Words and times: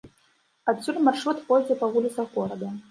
Адсюль 0.73 1.03
маршрут 1.11 1.45
пойдзе 1.53 1.79
па 1.85 1.93
вуліцах 1.95 2.27
горада. 2.39 2.77